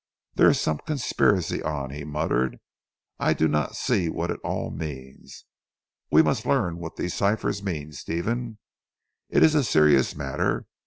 [0.33, 2.57] "There is some conspiracy on," he muttered.
[3.19, 5.45] "I do not see what it all means.
[6.09, 8.57] We must learn what these ciphers mean Stephen.
[9.29, 10.65] It is a serious matter.